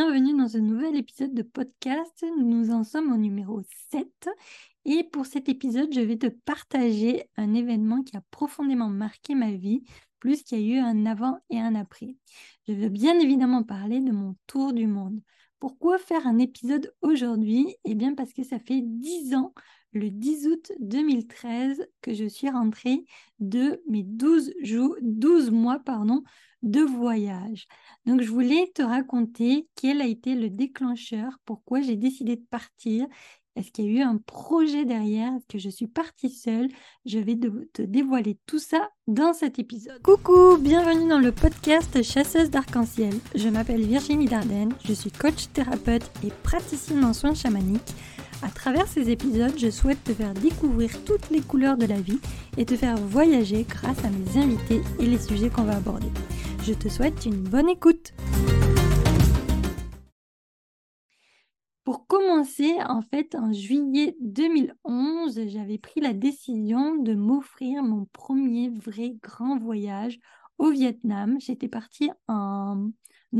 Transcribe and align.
bienvenue 0.00 0.34
dans 0.34 0.48
ce 0.48 0.56
nouvel 0.56 0.96
épisode 0.96 1.34
de 1.34 1.42
podcast. 1.42 2.24
Nous 2.38 2.70
en 2.70 2.84
sommes 2.84 3.12
au 3.12 3.18
numéro 3.18 3.60
7 3.90 4.30
et 4.86 5.04
pour 5.04 5.26
cet 5.26 5.50
épisode, 5.50 5.92
je 5.92 6.00
vais 6.00 6.16
te 6.16 6.28
partager 6.28 7.28
un 7.36 7.52
événement 7.52 8.02
qui 8.02 8.16
a 8.16 8.22
profondément 8.30 8.88
marqué 8.88 9.34
ma 9.34 9.52
vie, 9.52 9.82
plus 10.18 10.42
qu'il 10.42 10.58
y 10.62 10.72
a 10.72 10.76
eu 10.76 10.78
un 10.78 11.04
avant 11.04 11.38
et 11.50 11.60
un 11.60 11.74
après. 11.74 12.16
Je 12.66 12.72
veux 12.72 12.88
bien 12.88 13.20
évidemment 13.20 13.62
parler 13.62 14.00
de 14.00 14.10
mon 14.10 14.36
tour 14.46 14.72
du 14.72 14.86
monde. 14.86 15.20
Pourquoi 15.58 15.98
faire 15.98 16.26
un 16.26 16.38
épisode 16.38 16.94
aujourd'hui? 17.02 17.76
Eh 17.84 17.94
bien 17.94 18.14
parce 18.14 18.32
que 18.32 18.42
ça 18.42 18.58
fait 18.58 18.80
10 18.80 19.34
ans, 19.34 19.52
le 19.92 20.08
10 20.08 20.46
août 20.46 20.72
2013, 20.80 21.86
que 22.00 22.14
je 22.14 22.24
suis 22.24 22.48
rentrée 22.48 23.04
de 23.38 23.82
mes 23.86 24.04
12, 24.04 24.54
jours, 24.62 24.96
12 25.02 25.50
mois 25.50 25.78
pardon, 25.78 26.22
de 26.62 26.80
voyage. 26.80 27.66
Donc 28.06 28.22
je 28.22 28.30
voulais 28.30 28.70
te 28.74 28.82
raconter 28.82 29.68
quel 29.74 30.00
a 30.00 30.06
été 30.06 30.34
le 30.34 30.50
déclencheur, 30.50 31.38
pourquoi 31.44 31.80
j'ai 31.80 31.96
décidé 31.96 32.36
de 32.36 32.46
partir 32.50 33.06
est-ce 33.56 33.72
qu'il 33.72 33.86
y 33.86 33.88
a 33.88 34.00
eu 34.00 34.02
un 34.02 34.16
projet 34.16 34.84
derrière? 34.84 35.32
Est-ce 35.34 35.46
que 35.48 35.58
je 35.58 35.68
suis 35.68 35.88
partie 35.88 36.30
seule? 36.30 36.68
Je 37.04 37.18
vais 37.18 37.36
te 37.72 37.82
dévoiler 37.82 38.38
tout 38.46 38.60
ça 38.60 38.88
dans 39.08 39.32
cet 39.32 39.58
épisode. 39.58 40.00
Coucou, 40.02 40.56
bienvenue 40.56 41.08
dans 41.08 41.18
le 41.18 41.32
podcast 41.32 42.02
Chasseuse 42.02 42.48
d'arc-en-ciel. 42.48 43.12
Je 43.34 43.48
m'appelle 43.48 43.82
Virginie 43.82 44.26
Dardenne, 44.26 44.72
je 44.84 44.92
suis 44.92 45.10
coach 45.10 45.48
thérapeute 45.52 46.10
et 46.24 46.30
praticienne 46.44 47.04
en 47.04 47.12
soins 47.12 47.34
chamaniques. 47.34 47.92
À 48.42 48.48
travers 48.48 48.86
ces 48.86 49.10
épisodes, 49.10 49.58
je 49.58 49.68
souhaite 49.68 50.02
te 50.04 50.14
faire 50.14 50.32
découvrir 50.32 51.04
toutes 51.04 51.28
les 51.30 51.42
couleurs 51.42 51.76
de 51.76 51.86
la 51.86 52.00
vie 52.00 52.20
et 52.56 52.64
te 52.64 52.76
faire 52.76 52.96
voyager 52.96 53.66
grâce 53.68 54.02
à 54.04 54.10
mes 54.10 54.40
invités 54.40 54.80
et 55.00 55.06
les 55.06 55.18
sujets 55.18 55.50
qu'on 55.50 55.64
va 55.64 55.76
aborder. 55.76 56.08
Je 56.62 56.74
te 56.74 56.88
souhaite 56.88 57.24
une 57.24 57.42
bonne 57.42 57.70
écoute. 57.70 58.12
Pour 61.84 62.06
commencer, 62.06 62.74
en 62.86 63.00
fait, 63.00 63.34
en 63.34 63.50
juillet 63.52 64.14
2011, 64.20 65.40
j'avais 65.46 65.78
pris 65.78 66.00
la 66.00 66.12
décision 66.12 66.96
de 66.96 67.14
m'offrir 67.14 67.82
mon 67.82 68.04
premier 68.12 68.68
vrai 68.68 69.14
grand 69.22 69.58
voyage 69.58 70.18
au 70.58 70.70
Vietnam. 70.70 71.38
J'étais 71.40 71.68
partie 71.68 72.10
en 72.28 72.90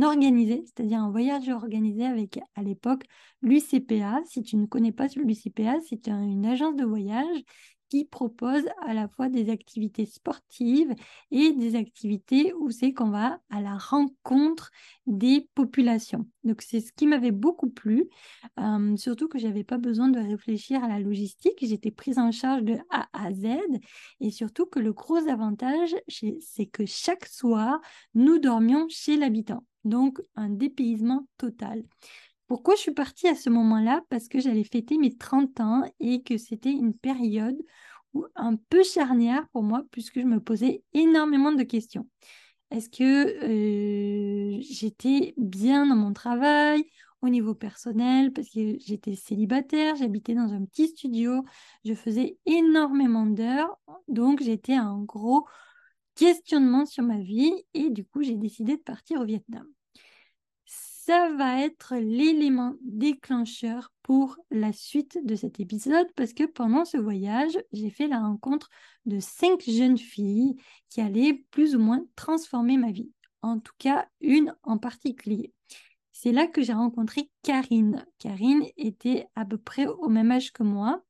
organisé, 0.03 0.65
c'est-à-dire 0.65 1.01
un 1.01 1.11
voyage 1.11 1.49
organisé 1.51 2.07
avec 2.07 2.39
à 2.55 2.63
l'époque 2.63 3.05
l'UCPA. 3.43 4.21
Si 4.25 4.43
tu 4.43 4.57
ne 4.57 4.65
connais 4.65 4.93
pas 4.93 5.09
l'UCPA, 5.15 5.81
c'est 5.87 6.09
une 6.09 6.47
agence 6.47 6.75
de 6.75 6.85
voyage 6.85 7.45
qui 7.91 8.05
propose 8.05 8.63
à 8.87 8.95
la 8.95 9.09
fois 9.09 9.29
des 9.29 9.51
activités 9.51 10.07
sportives 10.07 10.95
et 11.31 11.53
des 11.53 11.75
activités 11.75 12.55
où 12.55 12.71
c'est 12.71 12.93
qu'on 12.93 13.11
va 13.11 13.41
à 13.51 13.61
la 13.61 13.77
rencontre 13.77 14.71
des 15.07 15.49
populations. 15.55 16.27
Donc 16.45 16.63
c'est 16.63 16.81
ce 16.81 16.93
qui 16.93 17.07
m'avait 17.07 17.33
beaucoup 17.33 17.69
plu, 17.69 18.09
euh, 18.59 18.97
surtout 18.97 19.29
que 19.29 19.39
j'avais 19.39 19.65
pas 19.65 19.77
besoin 19.77 20.09
de 20.09 20.21
réfléchir 20.21 20.83
à 20.83 20.89
la 20.89 21.01
logistique, 21.01 21.59
j'étais 21.61 21.91
prise 21.91 22.19
en 22.19 22.31
charge 22.31 22.63
de 22.63 22.79
A 22.91 23.09
à 23.13 23.33
Z 23.33 23.47
et 24.21 24.31
surtout 24.31 24.67
que 24.67 24.79
le 24.79 24.93
gros 24.93 25.29
avantage 25.29 25.95
c'est 26.09 26.67
que 26.67 26.87
chaque 26.87 27.27
soir 27.27 27.81
nous 28.15 28.39
dormions 28.39 28.87
chez 28.89 29.17
l'habitant. 29.17 29.65
Donc 29.85 30.21
un 30.37 30.51
dépaysement 30.51 31.27
total. 31.39 31.83
Pourquoi 32.51 32.75
je 32.75 32.81
suis 32.81 32.95
partie 32.95 33.29
à 33.29 33.37
ce 33.37 33.49
moment-là? 33.49 34.03
Parce 34.09 34.27
que 34.27 34.41
j'allais 34.41 34.65
fêter 34.65 34.99
mes 34.99 35.17
30 35.17 35.61
ans 35.61 35.85
et 36.01 36.25
que 36.25 36.37
c'était 36.37 36.73
une 36.73 36.95
période 36.95 37.57
un 38.35 38.57
peu 38.57 38.83
charnière 38.83 39.47
pour 39.53 39.63
moi 39.63 39.85
puisque 39.93 40.19
je 40.19 40.25
me 40.25 40.41
posais 40.41 40.83
énormément 40.93 41.53
de 41.53 41.63
questions. 41.63 42.09
Est-ce 42.73 42.89
que 42.89 43.05
euh, 43.45 44.59
j'étais 44.69 45.33
bien 45.37 45.87
dans 45.87 45.95
mon 45.95 46.13
travail 46.13 46.83
au 47.23 47.29
niveau 47.29 47.55
personnel? 47.55 48.33
Parce 48.33 48.49
que 48.49 48.77
j'étais 48.81 49.15
célibataire, 49.15 49.95
j'habitais 49.95 50.35
dans 50.35 50.53
un 50.53 50.65
petit 50.65 50.89
studio, 50.89 51.45
je 51.85 51.95
faisais 51.95 52.37
énormément 52.47 53.27
d'heures, 53.27 53.79
donc 54.09 54.43
j'étais 54.43 54.75
un 54.75 54.99
gros 54.99 55.47
questionnement 56.17 56.85
sur 56.85 57.05
ma 57.05 57.21
vie 57.21 57.53
et 57.75 57.91
du 57.91 58.05
coup 58.05 58.25
j'ai 58.25 58.35
décidé 58.35 58.77
de 58.77 58.83
partir 58.83 59.21
au 59.21 59.25
Vietnam 59.25 59.69
va 61.37 61.61
être 61.61 61.97
l'élément 61.97 62.75
déclencheur 62.83 63.93
pour 64.03 64.37
la 64.51 64.73
suite 64.73 65.19
de 65.25 65.35
cet 65.35 65.61
épisode 65.61 66.07
parce 66.15 66.33
que 66.33 66.45
pendant 66.45 66.85
ce 66.85 66.97
voyage, 66.97 67.59
j'ai 67.73 67.91
fait 67.91 68.09
la 68.09 68.21
rencontre 68.21 68.69
de 69.07 69.19
cinq 69.21 69.63
jeunes 69.69 69.99
filles 69.99 70.57
qui 70.89 71.01
allaient 71.01 71.45
plus 71.51 71.75
ou 71.75 71.79
moins 71.79 72.05
transformer 72.17 72.77
ma 72.77 72.93
vie. 72.93 73.11
En 73.43 73.59
tout 73.59 73.73
cas, 73.79 74.09
une 74.21 74.55
en 74.63 74.79
particulier. 74.79 75.53
C'est 76.13 76.33
là 76.33 76.47
que 76.47 76.63
j'ai 76.63 76.75
rencontré 76.75 77.31
Karine. 77.43 78.05
Karine 78.19 78.65
était 78.77 79.27
à 79.35 79.45
peu 79.45 79.59
près 79.59 79.87
au 79.87 80.09
même 80.09 80.31
âge 80.31 80.53
que 80.53 80.63
moi. 80.63 81.03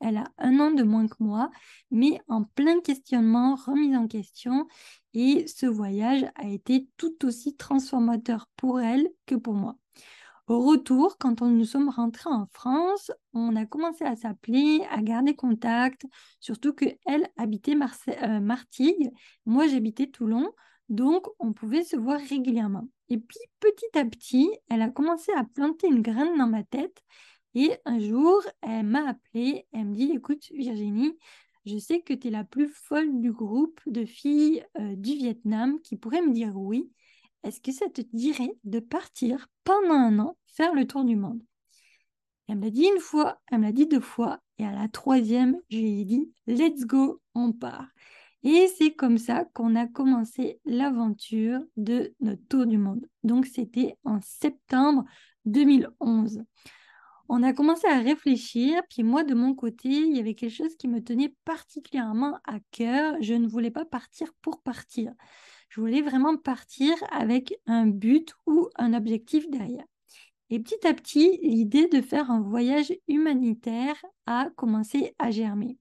Elle 0.00 0.18
a 0.18 0.24
un 0.38 0.60
an 0.60 0.70
de 0.70 0.82
moins 0.82 1.06
que 1.06 1.16
moi, 1.20 1.50
mais 1.90 2.20
en 2.28 2.44
plein 2.44 2.80
questionnement, 2.80 3.54
remise 3.54 3.96
en 3.96 4.06
question. 4.06 4.66
Et 5.14 5.46
ce 5.46 5.66
voyage 5.66 6.24
a 6.34 6.46
été 6.48 6.88
tout 6.96 7.24
aussi 7.24 7.56
transformateur 7.56 8.48
pour 8.56 8.80
elle 8.80 9.08
que 9.26 9.34
pour 9.34 9.54
moi. 9.54 9.76
Au 10.48 10.60
retour, 10.60 11.18
quand 11.18 11.42
nous 11.42 11.64
sommes 11.64 11.88
rentrés 11.88 12.30
en 12.30 12.46
France, 12.52 13.10
on 13.32 13.56
a 13.56 13.66
commencé 13.66 14.04
à 14.04 14.14
s'appeler, 14.14 14.80
à 14.90 15.02
garder 15.02 15.34
contact, 15.34 16.06
surtout 16.38 16.72
qu'elle 16.72 17.28
habitait 17.36 17.74
euh, 18.22 18.40
Martigues, 18.40 19.10
moi 19.44 19.66
j'habitais 19.66 20.06
Toulon, 20.06 20.52
donc 20.88 21.26
on 21.40 21.52
pouvait 21.52 21.82
se 21.82 21.96
voir 21.96 22.20
régulièrement. 22.20 22.88
Et 23.08 23.18
puis 23.18 23.40
petit 23.58 23.98
à 23.98 24.04
petit, 24.04 24.48
elle 24.70 24.82
a 24.82 24.88
commencé 24.88 25.32
à 25.32 25.42
planter 25.42 25.88
une 25.88 26.02
graine 26.02 26.38
dans 26.38 26.46
ma 26.46 26.62
tête 26.62 27.02
et 27.58 27.72
un 27.86 27.98
jour, 27.98 28.42
elle 28.60 28.84
m'a 28.84 29.08
appelé, 29.08 29.66
elle 29.72 29.86
me 29.86 29.94
dit, 29.94 30.12
écoute 30.12 30.44
Virginie, 30.52 31.16
je 31.64 31.78
sais 31.78 32.02
que 32.02 32.12
tu 32.12 32.28
es 32.28 32.30
la 32.30 32.44
plus 32.44 32.68
folle 32.68 33.22
du 33.22 33.32
groupe 33.32 33.80
de 33.86 34.04
filles 34.04 34.62
euh, 34.78 34.94
du 34.94 35.14
Vietnam 35.14 35.80
qui 35.80 35.96
pourrait 35.96 36.20
me 36.20 36.34
dire 36.34 36.54
oui. 36.54 36.90
Est-ce 37.44 37.62
que 37.62 37.72
ça 37.72 37.88
te 37.88 38.02
dirait 38.12 38.52
de 38.64 38.78
partir 38.78 39.48
pendant 39.64 39.94
un 39.94 40.18
an 40.18 40.36
faire 40.46 40.74
le 40.74 40.86
tour 40.86 41.02
du 41.04 41.16
monde? 41.16 41.42
Elle 42.46 42.56
me 42.56 42.64
l'a 42.64 42.70
dit 42.70 42.90
une 42.94 43.00
fois, 43.00 43.40
elle 43.50 43.60
me 43.60 43.64
l'a 43.64 43.72
dit 43.72 43.86
deux 43.86 44.00
fois, 44.00 44.38
et 44.58 44.66
à 44.66 44.72
la 44.72 44.88
troisième, 44.88 45.56
je 45.70 45.78
lui 45.78 46.02
ai 46.02 46.04
dit, 46.04 46.30
let's 46.46 46.84
go, 46.84 47.22
on 47.34 47.52
part. 47.52 47.88
Et 48.42 48.68
c'est 48.76 48.92
comme 48.92 49.16
ça 49.16 49.46
qu'on 49.54 49.76
a 49.76 49.86
commencé 49.86 50.60
l'aventure 50.66 51.60
de 51.78 52.14
notre 52.20 52.46
tour 52.48 52.66
du 52.66 52.76
monde. 52.76 53.06
Donc 53.24 53.46
c'était 53.46 53.96
en 54.04 54.20
septembre 54.20 55.06
2011 55.46 56.44
on 57.28 57.42
a 57.42 57.52
commencé 57.52 57.86
à 57.86 57.98
réfléchir, 58.00 58.82
puis 58.88 59.02
moi 59.02 59.24
de 59.24 59.34
mon 59.34 59.54
côté, 59.54 59.88
il 59.88 60.16
y 60.16 60.20
avait 60.20 60.34
quelque 60.34 60.54
chose 60.54 60.76
qui 60.76 60.88
me 60.88 61.02
tenait 61.02 61.34
particulièrement 61.44 62.38
à 62.44 62.58
cœur. 62.70 63.16
Je 63.20 63.34
ne 63.34 63.48
voulais 63.48 63.70
pas 63.70 63.84
partir 63.84 64.32
pour 64.42 64.60
partir. 64.62 65.12
Je 65.68 65.80
voulais 65.80 66.02
vraiment 66.02 66.36
partir 66.36 66.94
avec 67.10 67.54
un 67.66 67.86
but 67.86 68.32
ou 68.46 68.68
un 68.76 68.94
objectif 68.94 69.48
derrière. 69.50 69.84
Et 70.50 70.60
petit 70.60 70.86
à 70.86 70.94
petit, 70.94 71.38
l'idée 71.42 71.88
de 71.88 72.00
faire 72.00 72.30
un 72.30 72.40
voyage 72.40 72.94
humanitaire 73.08 73.96
a 74.26 74.48
commencé 74.56 75.14
à 75.18 75.30
germer. 75.30 75.76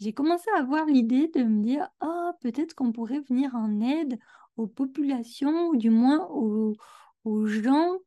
J'ai 0.00 0.12
commencé 0.12 0.48
à 0.56 0.60
avoir 0.60 0.86
l'idée 0.86 1.28
de 1.28 1.42
me 1.42 1.62
dire, 1.62 1.88
oh, 2.02 2.30
peut-être 2.40 2.74
qu'on 2.74 2.92
pourrait 2.92 3.20
venir 3.20 3.54
en 3.54 3.80
aide 3.80 4.18
aux 4.56 4.66
populations, 4.66 5.68
ou 5.68 5.76
du 5.76 5.90
moins 5.90 6.26
aux, 6.30 6.74
aux 7.24 7.46
gens 7.46 7.98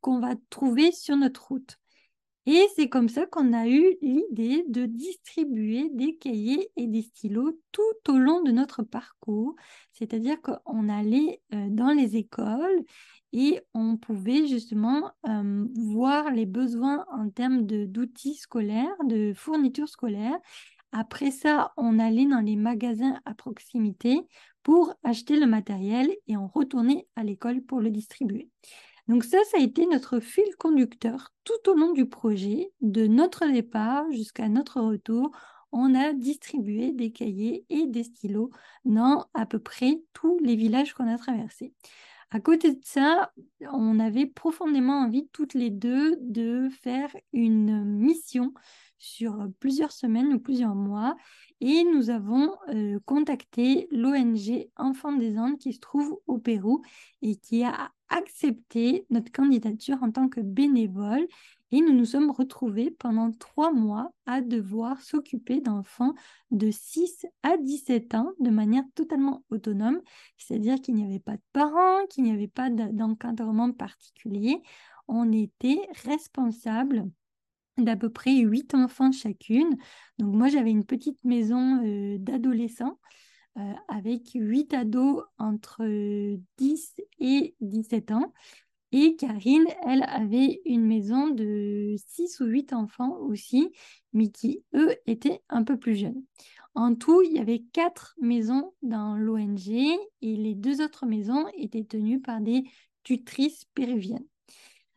qu'on 0.00 0.20
va 0.20 0.34
trouver 0.50 0.92
sur 0.92 1.16
notre 1.16 1.48
route. 1.48 1.78
Et 2.46 2.62
c'est 2.76 2.90
comme 2.90 3.08
ça 3.08 3.24
qu'on 3.24 3.54
a 3.54 3.66
eu 3.68 3.96
l'idée 4.02 4.64
de 4.68 4.84
distribuer 4.84 5.88
des 5.94 6.16
cahiers 6.16 6.70
et 6.76 6.86
des 6.86 7.00
stylos 7.00 7.58
tout 7.72 8.12
au 8.12 8.18
long 8.18 8.42
de 8.42 8.50
notre 8.50 8.82
parcours. 8.82 9.54
C'est-à-dire 9.92 10.36
qu'on 10.42 10.88
allait 10.90 11.40
euh, 11.54 11.68
dans 11.70 11.92
les 11.92 12.16
écoles 12.16 12.84
et 13.32 13.62
on 13.72 13.96
pouvait 13.96 14.46
justement 14.46 15.10
euh, 15.26 15.66
voir 15.74 16.30
les 16.32 16.44
besoins 16.44 17.06
en 17.10 17.30
termes 17.30 17.64
d'outils 17.64 18.36
scolaires, 18.36 18.94
de 19.06 19.32
fournitures 19.34 19.88
scolaires. 19.88 20.38
Après 20.92 21.30
ça, 21.30 21.72
on 21.78 21.98
allait 21.98 22.26
dans 22.26 22.40
les 22.40 22.56
magasins 22.56 23.20
à 23.24 23.34
proximité 23.34 24.20
pour 24.62 24.94
acheter 25.02 25.36
le 25.40 25.46
matériel 25.46 26.14
et 26.28 26.36
on 26.36 26.46
retournait 26.46 27.08
à 27.16 27.24
l'école 27.24 27.62
pour 27.62 27.80
le 27.80 27.90
distribuer. 27.90 28.50
Donc 29.08 29.24
ça, 29.24 29.38
ça 29.50 29.58
a 29.58 29.62
été 29.62 29.86
notre 29.86 30.20
fil 30.20 30.44
conducteur 30.58 31.32
tout 31.44 31.70
au 31.70 31.74
long 31.74 31.92
du 31.92 32.06
projet, 32.06 32.72
de 32.80 33.06
notre 33.06 33.46
départ 33.46 34.10
jusqu'à 34.12 34.48
notre 34.48 34.80
retour. 34.80 35.30
On 35.72 35.94
a 35.94 36.12
distribué 36.12 36.92
des 36.92 37.12
cahiers 37.12 37.66
et 37.68 37.86
des 37.86 38.04
stylos 38.04 38.50
dans 38.84 39.26
à 39.34 39.44
peu 39.44 39.58
près 39.58 40.00
tous 40.12 40.38
les 40.38 40.56
villages 40.56 40.94
qu'on 40.94 41.12
a 41.12 41.18
traversés. 41.18 41.74
À 42.30 42.40
côté 42.40 42.72
de 42.72 42.80
ça, 42.82 43.32
on 43.72 44.00
avait 44.00 44.26
profondément 44.26 45.00
envie 45.04 45.28
toutes 45.32 45.54
les 45.54 45.70
deux 45.70 46.16
de 46.20 46.68
faire 46.82 47.14
une 47.32 47.84
mission 47.84 48.52
sur 49.04 49.46
plusieurs 49.60 49.92
semaines 49.92 50.32
ou 50.32 50.40
plusieurs 50.40 50.74
mois. 50.74 51.16
Et 51.60 51.84
nous 51.84 52.10
avons 52.10 52.54
euh, 52.68 52.98
contacté 53.04 53.86
l'ONG 53.90 54.66
Enfants 54.76 55.12
des 55.12 55.38
Andes 55.38 55.58
qui 55.58 55.72
se 55.74 55.80
trouve 55.80 56.18
au 56.26 56.38
Pérou 56.38 56.82
et 57.22 57.36
qui 57.36 57.64
a 57.64 57.90
accepté 58.08 59.06
notre 59.10 59.30
candidature 59.30 60.02
en 60.02 60.10
tant 60.10 60.28
que 60.28 60.40
bénévole. 60.40 61.26
Et 61.70 61.80
nous 61.80 61.92
nous 61.92 62.04
sommes 62.04 62.30
retrouvés 62.30 62.92
pendant 62.92 63.32
trois 63.32 63.72
mois 63.72 64.12
à 64.26 64.40
devoir 64.40 65.02
s'occuper 65.02 65.60
d'enfants 65.60 66.14
de 66.50 66.70
6 66.70 67.26
à 67.42 67.56
17 67.56 68.14
ans 68.14 68.32
de 68.38 68.50
manière 68.50 68.84
totalement 68.94 69.44
autonome, 69.50 70.00
c'est-à-dire 70.36 70.80
qu'il 70.80 70.94
n'y 70.94 71.04
avait 71.04 71.18
pas 71.18 71.36
de 71.36 71.42
parents, 71.52 72.06
qu'il 72.10 72.24
n'y 72.24 72.32
avait 72.32 72.46
pas 72.46 72.70
d'encadrement 72.70 73.72
particulier. 73.72 74.62
On 75.08 75.32
était 75.32 75.80
responsable 76.04 77.10
d'à 77.78 77.96
peu 77.96 78.10
près 78.10 78.36
8 78.36 78.74
enfants 78.74 79.12
chacune. 79.12 79.76
Donc 80.18 80.34
moi, 80.34 80.48
j'avais 80.48 80.70
une 80.70 80.84
petite 80.84 81.22
maison 81.24 81.82
euh, 81.84 82.18
d'adolescents 82.18 82.98
euh, 83.58 83.72
avec 83.88 84.30
8 84.34 84.74
ados 84.74 85.22
entre 85.38 85.84
10 86.58 86.94
et 87.20 87.54
17 87.60 88.12
ans. 88.12 88.32
Et 88.92 89.16
Karine, 89.16 89.66
elle 89.84 90.04
avait 90.04 90.60
une 90.64 90.84
maison 90.84 91.28
de 91.28 91.96
6 92.06 92.40
ou 92.40 92.44
8 92.44 92.72
enfants 92.72 93.16
aussi, 93.18 93.72
mais 94.12 94.28
qui, 94.28 94.62
eux, 94.74 94.94
étaient 95.06 95.42
un 95.48 95.64
peu 95.64 95.76
plus 95.76 95.96
jeunes. 95.96 96.22
En 96.76 96.94
tout, 96.94 97.22
il 97.22 97.32
y 97.32 97.38
avait 97.38 97.64
quatre 97.72 98.14
maisons 98.20 98.72
dans 98.82 99.16
l'ONG 99.16 99.68
et 99.68 99.98
les 100.36 100.54
deux 100.54 100.80
autres 100.80 101.06
maisons 101.06 101.46
étaient 101.56 101.84
tenues 101.84 102.20
par 102.20 102.40
des 102.40 102.64
tutrices 103.04 103.64
péruviennes. 103.74 104.26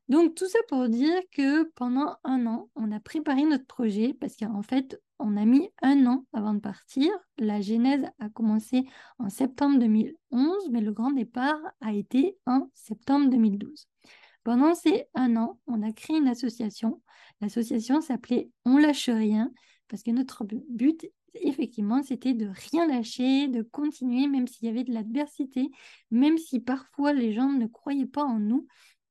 Donc 0.10 0.36
tout 0.36 0.48
ça 0.48 0.60
pour 0.70 0.88
dire 0.88 1.20
que 1.32 1.64
pendant 1.76 2.16
un 2.24 2.46
an, 2.46 2.70
on 2.76 2.92
a 2.92 3.00
préparé 3.00 3.44
notre 3.44 3.66
projet 3.66 4.14
parce 4.14 4.38
qu'en 4.38 4.62
fait, 4.62 5.02
on 5.20 5.36
a 5.36 5.44
mis 5.44 5.70
un 5.82 6.06
an 6.06 6.26
avant 6.32 6.54
de 6.54 6.60
partir. 6.60 7.12
La 7.38 7.60
genèse 7.60 8.06
a 8.20 8.30
commencé 8.30 8.86
en 9.20 9.30
septembre 9.30 9.80
2011, 9.80 10.70
mais 10.72 10.80
le 10.80 10.94
grand 10.94 11.12
départ 11.12 11.60
a 11.82 11.94
été 11.94 12.38
en 12.46 12.70
septembre 12.74 13.30
2012. 13.30 13.88
Pendant 14.44 14.76
ces 14.76 15.08
un 15.14 15.36
an, 15.36 15.60
on 15.68 15.82
a 15.82 15.92
créé 15.92 16.18
une 16.18 16.30
association. 16.30 17.02
L'association 17.42 18.00
s'appelait 18.00 18.50
On 18.64 18.78
lâche 18.78 19.10
rien 19.10 19.52
parce 19.90 20.04
que 20.04 20.12
notre 20.12 20.46
but, 20.46 21.06
effectivement, 21.34 22.02
c'était 22.02 22.34
de 22.34 22.50
rien 22.72 22.88
lâcher, 22.88 23.50
de 23.50 23.62
continuer, 23.62 24.28
même 24.28 24.48
s'il 24.48 24.68
y 24.68 24.72
avait 24.72 24.84
de 24.86 24.94
l'adversité, 24.94 25.70
même 26.12 26.38
si 26.38 26.62
parfois 26.62 27.12
les 27.12 27.34
gens 27.34 27.50
ne 27.50 27.68
croyaient 27.68 28.06
pas 28.06 28.24
en 28.24 28.40
nous, 28.40 28.68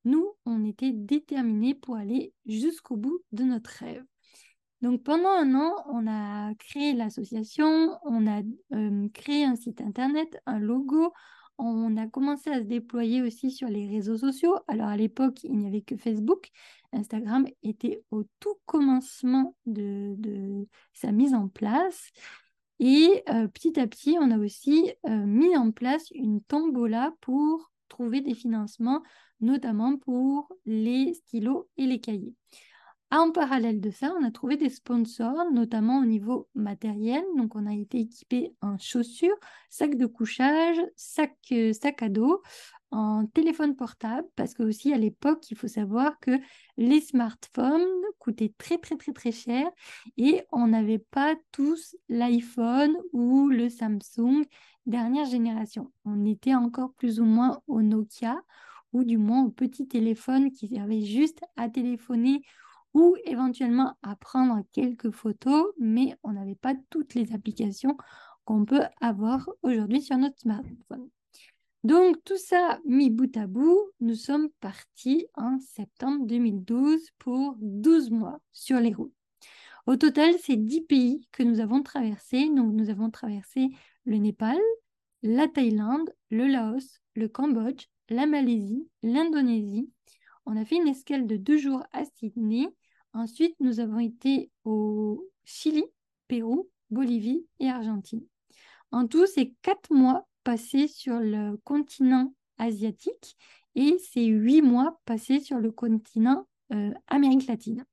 nous, 0.06 0.32
on 0.46 0.64
était 0.64 0.92
déterminés 0.92 1.74
pour 1.74 1.96
aller 1.96 2.32
jusqu'au 2.46 2.96
bout 2.96 3.20
de 3.32 3.44
notre 3.44 3.70
rêve. 3.70 4.04
Donc 4.82 5.02
pendant 5.02 5.30
un 5.30 5.54
an, 5.54 5.74
on 5.86 6.06
a 6.06 6.54
créé 6.54 6.92
l'association, 6.92 7.98
on 8.04 8.26
a 8.26 8.42
euh, 8.74 9.08
créé 9.14 9.44
un 9.44 9.56
site 9.56 9.80
internet, 9.80 10.38
un 10.46 10.58
logo, 10.58 11.12
on 11.58 11.96
a 11.96 12.06
commencé 12.06 12.50
à 12.50 12.58
se 12.58 12.64
déployer 12.64 13.22
aussi 13.22 13.50
sur 13.50 13.68
les 13.68 13.88
réseaux 13.88 14.18
sociaux. 14.18 14.56
Alors 14.68 14.88
à 14.88 14.96
l'époque, 14.96 15.42
il 15.44 15.56
n'y 15.56 15.66
avait 15.66 15.80
que 15.80 15.96
Facebook. 15.96 16.50
Instagram 16.92 17.46
était 17.62 18.02
au 18.10 18.24
tout 18.40 18.56
commencement 18.66 19.56
de, 19.64 20.66
sa 20.92 21.12
mise 21.12 21.34
en 21.34 21.48
place. 21.48 22.10
Et 22.78 23.22
euh, 23.30 23.48
petit 23.48 23.80
à 23.80 23.86
petit, 23.86 24.18
on 24.20 24.30
a 24.30 24.38
aussi 24.38 24.92
euh, 25.08 25.26
mis 25.26 25.56
en 25.56 25.70
place 25.72 26.10
une 26.10 26.42
tombola 26.42 27.12
pour 27.22 27.72
trouver 27.88 28.20
des 28.20 28.34
financements, 28.34 29.02
notamment 29.40 29.96
pour 29.96 30.48
les 30.64 31.14
stylos 31.14 31.68
et 31.76 31.86
les 31.86 32.00
cahiers. 32.00 32.34
En 33.12 33.30
parallèle 33.30 33.80
de 33.80 33.90
ça, 33.90 34.12
on 34.18 34.24
a 34.24 34.32
trouvé 34.32 34.56
des 34.56 34.68
sponsors, 34.68 35.50
notamment 35.52 36.00
au 36.00 36.04
niveau 36.04 36.48
matériel. 36.54 37.22
Donc, 37.36 37.54
on 37.54 37.66
a 37.66 37.72
été 37.72 38.00
équipé 38.00 38.52
en 38.62 38.78
chaussures, 38.78 39.36
sac 39.70 39.96
de 39.96 40.06
couchage, 40.06 40.76
sac, 40.96 41.36
euh, 41.52 41.72
sac 41.72 42.02
à 42.02 42.08
dos, 42.08 42.42
en 42.90 43.26
téléphone 43.26 43.76
portable, 43.76 44.26
parce 44.34 44.54
que 44.54 44.62
aussi 44.62 44.92
à 44.92 44.98
l'époque, 44.98 45.50
il 45.50 45.56
faut 45.56 45.68
savoir 45.68 46.18
que 46.20 46.32
les 46.76 47.00
smartphones 47.00 47.86
coûtaient 48.18 48.52
très 48.58 48.78
très 48.78 48.96
très 48.96 49.12
très 49.12 49.32
cher 49.32 49.68
et 50.16 50.42
on 50.52 50.68
n'avait 50.68 50.98
pas 50.98 51.34
tous 51.52 51.96
l'iPhone 52.08 52.96
ou 53.12 53.48
le 53.48 53.68
Samsung 53.68 54.44
dernière 54.86 55.26
génération. 55.26 55.92
On 56.04 56.24
était 56.24 56.54
encore 56.54 56.92
plus 56.94 57.20
ou 57.20 57.24
moins 57.24 57.60
au 57.66 57.82
Nokia 57.82 58.40
ou 58.96 59.04
du 59.04 59.18
moins 59.18 59.44
au 59.44 59.50
petit 59.50 59.86
téléphone 59.86 60.50
qui 60.50 60.68
servait 60.68 61.02
juste 61.02 61.40
à 61.56 61.68
téléphoner 61.68 62.42
ou 62.94 63.14
éventuellement 63.24 63.94
à 64.02 64.16
prendre 64.16 64.62
quelques 64.72 65.10
photos, 65.10 65.66
mais 65.78 66.16
on 66.22 66.32
n'avait 66.32 66.54
pas 66.54 66.74
toutes 66.88 67.14
les 67.14 67.34
applications 67.34 67.96
qu'on 68.46 68.64
peut 68.64 68.84
avoir 69.02 69.50
aujourd'hui 69.62 70.00
sur 70.00 70.16
notre 70.16 70.38
smartphone. 70.38 71.10
Donc 71.84 72.16
tout 72.24 72.38
ça 72.38 72.80
mis 72.86 73.10
bout 73.10 73.36
à 73.36 73.46
bout, 73.46 73.78
nous 74.00 74.14
sommes 74.14 74.48
partis 74.60 75.26
en 75.34 75.58
septembre 75.60 76.26
2012 76.26 77.10
pour 77.18 77.54
12 77.60 78.10
mois 78.10 78.40
sur 78.52 78.80
les 78.80 78.94
routes. 78.94 79.12
Au 79.86 79.96
total, 79.96 80.34
c'est 80.42 80.56
10 80.56 80.80
pays 80.80 81.28
que 81.32 81.42
nous 81.42 81.60
avons 81.60 81.82
traversés. 81.82 82.48
Donc 82.48 82.72
nous 82.72 82.90
avons 82.90 83.10
traversé 83.10 83.68
le 84.04 84.16
Népal, 84.16 84.58
la 85.22 85.48
Thaïlande, 85.48 86.10
le 86.30 86.46
Laos, 86.46 87.00
le 87.14 87.28
Cambodge, 87.28 87.86
la 88.08 88.26
Malaisie, 88.26 88.88
l'Indonésie. 89.02 89.90
On 90.46 90.56
a 90.56 90.64
fait 90.64 90.76
une 90.76 90.88
escale 90.88 91.26
de 91.26 91.36
deux 91.36 91.58
jours 91.58 91.82
à 91.92 92.04
Sydney 92.04 92.68
Ensuite, 93.16 93.56
nous 93.60 93.80
avons 93.80 93.98
été 93.98 94.50
au 94.64 95.26
Chili, 95.46 95.82
Pérou, 96.28 96.68
Bolivie 96.90 97.46
et 97.60 97.70
Argentine. 97.70 98.20
En 98.92 99.06
tout, 99.06 99.26
c'est 99.26 99.54
quatre 99.62 99.90
mois 99.90 100.28
passés 100.44 100.86
sur 100.86 101.18
le 101.18 101.56
continent 101.64 102.34
asiatique 102.58 103.38
et 103.74 103.96
c'est 104.12 104.26
huit 104.26 104.60
mois 104.60 105.00
passés 105.06 105.40
sur 105.40 105.60
le 105.60 105.72
continent 105.72 106.46
euh, 106.74 106.92
Amérique 107.06 107.46
latine. 107.46 107.86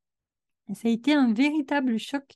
ça 0.74 0.90
a 0.90 0.92
été 0.92 1.14
un 1.14 1.32
véritable 1.32 1.98
choc 1.98 2.36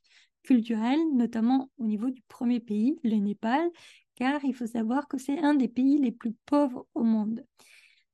notamment 1.12 1.70
au 1.78 1.84
niveau 1.84 2.10
du 2.10 2.22
premier 2.28 2.60
pays, 2.60 2.98
le 3.04 3.16
Népal, 3.16 3.70
car 4.14 4.44
il 4.44 4.54
faut 4.54 4.66
savoir 4.66 5.08
que 5.08 5.18
c'est 5.18 5.38
un 5.38 5.54
des 5.54 5.68
pays 5.68 5.98
les 5.98 6.12
plus 6.12 6.34
pauvres 6.46 6.86
au 6.94 7.02
monde. 7.02 7.44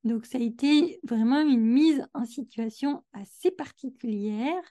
Donc, 0.04 0.26
ça 0.26 0.38
a 0.38 0.40
été 0.40 1.00
vraiment 1.02 1.40
une 1.40 1.64
mise 1.64 2.06
en 2.12 2.26
situation 2.26 3.02
assez 3.12 3.50
particulière. 3.50 4.62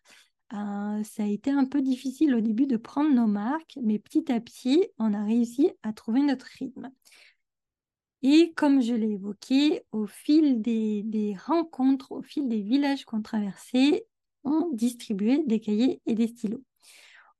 Euh, 0.54 1.04
ça 1.04 1.24
a 1.24 1.27
été 1.27 1.50
un 1.50 1.65
peu 1.65 1.81
difficile 1.81 2.36
au 2.36 2.42
début 2.42 2.68
de 2.68 2.77
prendre 2.77 3.13
nos 3.13 3.25
marques, 3.25 3.80
mais 3.81 3.98
petit 3.98 4.31
à 4.31 4.39
petit, 4.39 4.86
on 5.00 5.13
a 5.13 5.24
réussi 5.24 5.71
à 5.81 5.92
trouver 5.92 6.21
notre 6.21 6.45
rythme. 6.45 6.92
Et 8.21 8.54
comme 8.56 8.81
je 8.81 8.94
l'ai 8.94 9.13
évoqué, 9.13 9.83
au 9.92 10.06
fil 10.06 10.62
des 10.62 11.36
rencontres, 11.45 12.12
au 12.12 12.21
fil 12.21 12.48
des 12.48 12.62
villages 12.62 13.04
qu'on 13.04 13.21
traversait, 13.21 14.06
on 14.44 14.69
distribuait 14.71 15.44
des 15.45 15.59
cahiers 15.59 16.02
et 16.06 16.16
des 16.16 16.28
stylos. 16.28 16.64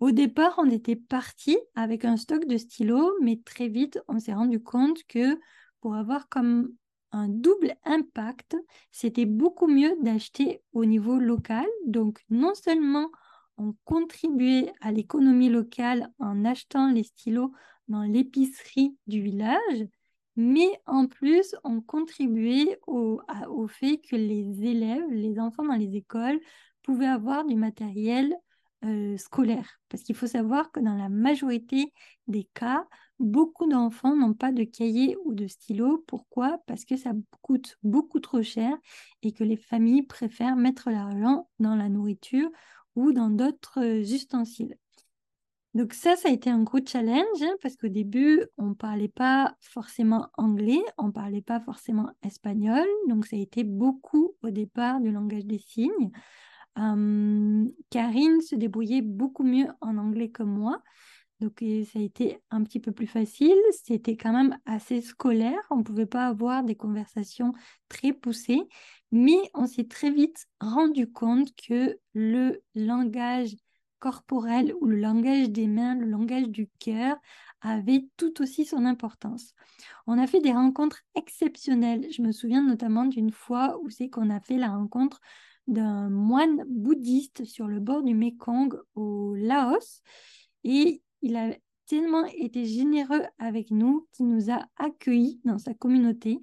Au 0.04 0.12
départ, 0.12 0.56
on 0.58 0.70
était 0.70 0.98
parti 0.98 1.58
avec 1.76 2.04
un 2.04 2.18
stock 2.18 2.46
de 2.46 2.58
stylos, 2.58 3.14
mais 3.22 3.40
très 3.46 3.70
vite, 3.70 4.02
on 4.10 4.20
s'est 4.20 4.34
rendu 4.34 4.62
compte 4.62 5.02
que 5.08 5.40
pour 5.80 5.96
avoir 5.96 6.28
comme 6.28 6.74
un 7.14 7.30
double 7.30 7.74
impact, 7.86 8.58
c'était 8.92 9.24
beaucoup 9.26 9.68
mieux 9.68 9.96
d'acheter 10.02 10.62
au 10.74 10.84
niveau 10.84 11.20
local. 11.20 11.66
Donc, 11.88 12.20
non 12.30 12.54
seulement 12.54 13.12
on 13.56 13.76
contribuait 13.86 14.74
à 14.82 14.92
l'économie 14.92 15.48
locale 15.48 16.12
en 16.20 16.44
achetant 16.44 16.92
les 16.92 17.04
stylos 17.04 17.54
dans 17.88 18.04
l'épicerie 18.04 18.98
du 19.08 19.22
village, 19.22 19.88
mais 20.36 20.82
en 20.86 21.08
plus, 21.08 21.56
on 21.64 21.80
contribuait 21.80 22.78
au, 22.88 23.22
fait 23.70 24.00
que 24.00 24.18
les 24.18 24.66
élèves, 24.66 25.10
les 25.12 25.40
enfants 25.40 25.64
dans 25.64 25.78
les 25.78 25.96
écoles, 25.96 26.42
pouvaient 26.82 27.06
avoir 27.06 27.46
du 27.46 27.56
matériel 27.56 28.36
euh, 28.86 29.18
scolaire. 29.18 29.80
Parce 29.90 30.04
qu'il 30.04 30.16
faut 30.16 30.28
savoir 30.28 30.72
que 30.72 30.80
dans 30.80 30.96
la 30.96 31.10
majorité 31.10 31.92
des 32.28 32.48
cas, 32.54 32.86
beaucoup 33.20 33.68
d'enfants 33.68 34.16
n'ont 34.16 34.34
pas 34.34 34.52
de 34.52 34.64
cahier 34.64 35.18
ou 35.26 35.34
de 35.34 35.48
stylo. 35.48 36.04
Pourquoi? 36.08 36.60
Parce 36.68 36.86
que 36.86 36.98
ça 36.98 37.12
coûte 37.42 37.78
beaucoup 37.84 38.20
trop 38.20 38.44
cher 38.44 38.76
et 39.22 39.32
que 39.32 39.44
les 39.44 39.58
familles 39.58 40.04
préfèrent 40.04 40.56
mettre 40.56 40.90
l'argent 40.90 41.50
dans 41.60 41.76
la 41.76 41.90
nourriture 41.90 42.50
ou 42.96 43.12
dans 43.12 43.30
d'autres 43.30 43.80
euh, 43.82 44.02
ustensiles. 44.02 44.78
Donc 45.74 45.94
ça, 45.94 46.16
ça 46.16 46.30
a 46.30 46.32
été 46.32 46.52
un 46.52 46.62
gros 46.62 46.86
challenge 46.86 47.42
hein, 47.42 47.56
parce 47.62 47.76
qu'au 47.76 47.88
début, 47.88 48.44
on 48.58 48.68
ne 48.68 48.74
parlait 48.76 49.08
pas 49.08 49.56
forcément 49.60 50.30
anglais, 50.38 50.82
on 51.00 51.08
ne 51.08 51.12
parlait 51.12 51.42
pas 51.42 51.60
forcément 51.60 52.12
espagnol. 52.24 52.86
Donc 53.08 53.26
ça 53.26 53.36
a 53.36 53.40
été 53.40 53.64
beaucoup 53.64 54.36
au 54.44 54.52
départ 54.52 55.02
du 55.02 55.12
langage 55.12 55.46
des 55.46 55.58
signes. 55.58 56.12
Hum, 56.76 57.72
Karine 57.90 58.42
se 58.42 58.56
débrouillait 58.56 59.02
beaucoup 59.02 59.44
mieux 59.44 59.68
en 59.82 59.98
anglais 59.98 60.30
que 60.30 60.44
moi. 60.44 60.82
Donc 61.40 61.60
ça 61.60 62.00
a 62.00 62.02
été 62.02 62.40
un 62.52 62.64
petit 62.64 62.80
peu 62.80 62.92
plus 62.92 63.08
facile. 63.08 63.58
C'était 63.84 64.16
quand 64.16 64.32
même 64.32 64.58
assez 64.66 65.02
scolaire. 65.02 65.60
On 65.70 65.78
ne 65.78 65.84
pouvait 65.84 66.06
pas 66.06 66.28
avoir 66.28 66.64
des 66.64 66.76
conversations 66.76 67.54
très 67.90 68.14
poussées. 68.14 68.62
Mais 69.12 69.38
on 69.54 69.68
s'est 69.68 69.88
très 69.88 70.10
vite 70.10 70.48
rendu 70.62 71.12
compte 71.12 71.50
que 71.56 72.00
le 72.14 72.62
langage 72.76 73.56
corporel 74.00 74.74
ou 74.82 74.86
le 74.86 74.98
langage 74.98 75.50
des 75.50 75.68
mains, 75.68 75.96
le 75.96 76.06
langage 76.06 76.50
du 76.50 76.70
cœur 76.80 77.18
avait 77.62 78.06
tout 78.18 78.42
aussi 78.42 78.66
son 78.66 78.86
importance. 78.86 79.54
On 80.08 80.18
a 80.18 80.28
fait 80.28 80.42
des 80.42 80.52
rencontres 80.52 81.02
exceptionnelles. 81.16 82.08
Je 82.12 82.22
me 82.22 82.32
souviens 82.32 82.64
notamment 82.64 83.06
d'une 83.06 83.32
fois 83.32 83.80
où 83.82 83.90
c'est 83.90 84.10
qu'on 84.10 84.30
a 84.30 84.40
fait 84.40 84.58
la 84.58 84.70
rencontre 84.70 85.22
d'un 85.68 86.10
moine 86.10 86.64
bouddhiste 86.68 87.46
sur 87.46 87.68
le 87.68 87.80
bord 87.80 88.04
du 88.04 88.14
Mekong 88.14 88.76
au 88.96 89.36
Laos. 89.36 90.02
Et 90.64 91.02
il 91.22 91.36
a 91.36 91.56
tellement 91.86 92.26
été 92.26 92.66
généreux 92.66 93.24
avec 93.40 93.72
nous 93.72 94.08
qu'il 94.12 94.28
nous 94.28 94.52
a 94.52 94.66
accueillis 94.78 95.40
dans 95.46 95.58
sa 95.58 95.74
communauté. 95.74 96.40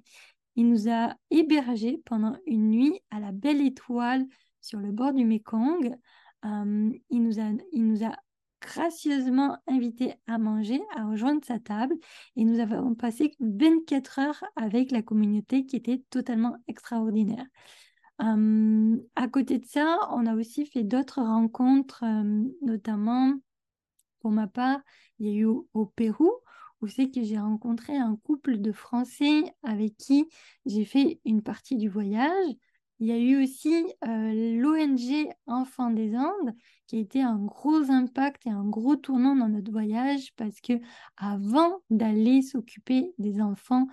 Il 0.55 0.69
nous 0.69 0.89
a 0.89 1.15
hébergés 1.29 2.01
pendant 2.05 2.37
une 2.45 2.69
nuit 2.69 2.99
à 3.09 3.19
la 3.19 3.31
belle 3.31 3.61
étoile 3.61 4.25
sur 4.59 4.79
le 4.79 4.91
bord 4.91 5.13
du 5.13 5.25
Mekong. 5.25 5.95
Euh, 6.45 6.91
il, 7.09 7.23
nous 7.23 7.39
a, 7.39 7.51
il 7.71 7.85
nous 7.85 8.03
a 8.03 8.15
gracieusement 8.61 9.57
invités 9.67 10.13
à 10.27 10.37
manger, 10.37 10.81
à 10.95 11.05
rejoindre 11.05 11.43
sa 11.43 11.59
table. 11.59 11.95
Et 12.35 12.43
nous 12.43 12.59
avons 12.59 12.95
passé 12.95 13.31
24 13.39 14.19
heures 14.19 14.43
avec 14.55 14.91
la 14.91 15.01
communauté 15.01 15.65
qui 15.65 15.75
était 15.75 16.03
totalement 16.09 16.55
extraordinaire. 16.67 17.45
Euh, 18.21 18.97
à 19.15 19.27
côté 19.27 19.57
de 19.57 19.65
ça, 19.65 19.97
on 20.11 20.25
a 20.25 20.35
aussi 20.35 20.65
fait 20.65 20.83
d'autres 20.83 21.21
rencontres, 21.21 22.03
euh, 22.03 22.43
notamment 22.61 23.33
pour 24.19 24.31
ma 24.31 24.47
part, 24.47 24.79
il 25.19 25.27
y 25.27 25.29
a 25.31 25.33
eu 25.33 25.45
au, 25.45 25.85
Pérou, 25.87 26.31
où 26.81 26.87
c'est 26.87 27.09
que 27.09 27.23
j'ai 27.23 27.39
rencontré 27.39 27.97
un 27.97 28.15
couple 28.17 28.59
de 28.59 28.71
Français 28.71 29.43
avec 29.63 29.97
qui 29.97 30.27
j'ai 30.65 30.85
fait 30.85 31.19
une 31.25 31.41
partie 31.41 31.77
du 31.77 31.89
voyage. 31.89 32.53
Il 32.99 33.07
y 33.07 33.11
a 33.11 33.17
eu 33.17 33.43
aussi 33.43 33.73
euh, 34.07 34.59
l'ONG 34.61 35.27
Enfants 35.47 35.89
des 35.89 36.15
Andes, 36.15 36.53
qui 36.85 36.97
a 36.97 36.99
été 36.99 37.21
un 37.21 37.37
gros 37.37 37.89
impact 37.89 38.45
et 38.45 38.51
un 38.51 38.63
gros 38.63 38.95
tournant 38.95 39.35
dans 39.35 39.49
notre 39.49 39.71
voyage 39.71 40.33
parce 40.35 40.61
que 40.61 40.73
avant 41.17 41.81
d'aller 41.89 42.43
s'occuper 42.43 43.11
des 43.17 43.41
enfants 43.41 43.87